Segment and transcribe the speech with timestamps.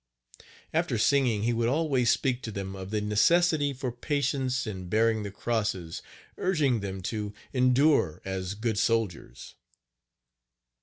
[0.73, 5.21] After singing he would always speak to them of the necessity for patience in bearing
[5.21, 6.01] the crosses,
[6.39, 9.53] urging them to endure "as good soldiers."